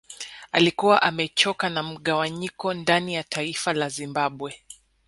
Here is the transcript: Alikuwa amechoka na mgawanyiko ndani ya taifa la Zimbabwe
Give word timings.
Alikuwa 0.51 1.01
amechoka 1.01 1.69
na 1.69 1.83
mgawanyiko 1.83 2.73
ndani 2.73 3.13
ya 3.13 3.23
taifa 3.23 3.73
la 3.73 3.89
Zimbabwe 3.89 4.55